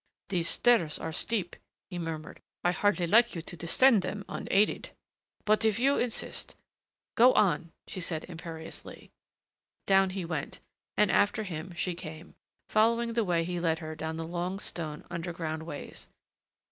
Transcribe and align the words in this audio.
"These 0.29 0.49
stairs 0.49 0.97
are 0.97 1.11
steep," 1.11 1.55
he 1.91 1.99
murmured. 1.99 2.41
"I 2.63 2.71
hardly 2.71 3.05
like 3.05 3.35
you 3.35 3.43
to 3.43 3.55
descend 3.55 4.01
them 4.01 4.25
unaided, 4.27 4.89
but 5.45 5.63
if 5.63 5.77
you 5.77 5.99
insist" 5.99 6.55
"Go 7.15 7.33
on," 7.33 7.71
she 7.85 8.01
said 8.01 8.23
imperiously. 8.23 9.11
Down 9.85 10.09
he 10.09 10.25
went, 10.25 10.59
and 10.97 11.11
after 11.11 11.43
him 11.43 11.75
she 11.75 11.93
came, 11.93 12.33
following 12.67 13.13
the 13.13 13.23
way 13.23 13.43
he 13.43 13.59
led 13.59 13.77
her 13.77 13.93
down 13.93 14.17
the 14.17 14.25
long 14.25 14.57
stone 14.57 15.05
underground 15.11 15.67
ways. 15.67 16.07